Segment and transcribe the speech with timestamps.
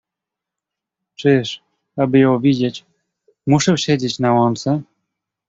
[1.15, 1.61] "„Czyż,
[1.97, 2.85] aby ją widzieć,
[3.47, 4.81] muszę siedzieć na łące?"